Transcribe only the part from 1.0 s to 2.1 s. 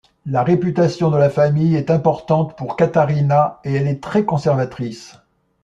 de la famille est